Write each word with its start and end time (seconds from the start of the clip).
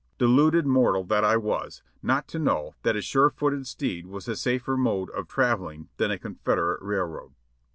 De 0.17 0.25
luded 0.25 0.65
mortal 0.65 1.03
that 1.03 1.23
I 1.23 1.37
was, 1.37 1.83
not 2.01 2.27
to 2.29 2.39
know 2.39 2.73
that 2.81 2.95
a 2.95 3.03
sure 3.03 3.29
footed 3.29 3.67
steed 3.67 4.07
was 4.07 4.27
a 4.27 4.35
safer 4.35 4.75
mode 4.75 5.11
of 5.11 5.27
traveling 5.27 5.89
than 5.97 6.09
a 6.09 6.17
Confederate 6.17 6.81
railroad. 6.81 7.35